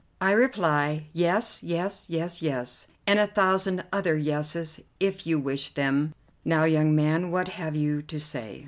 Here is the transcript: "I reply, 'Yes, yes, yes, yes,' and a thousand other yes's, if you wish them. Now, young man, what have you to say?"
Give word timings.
"I 0.19 0.31
reply, 0.31 1.05
'Yes, 1.13 1.61
yes, 1.61 2.07
yes, 2.09 2.41
yes,' 2.41 2.87
and 3.05 3.19
a 3.19 3.27
thousand 3.27 3.83
other 3.93 4.17
yes's, 4.17 4.79
if 4.99 5.27
you 5.27 5.37
wish 5.39 5.69
them. 5.75 6.15
Now, 6.43 6.63
young 6.63 6.95
man, 6.95 7.29
what 7.29 7.49
have 7.49 7.75
you 7.75 8.01
to 8.01 8.19
say?" 8.19 8.59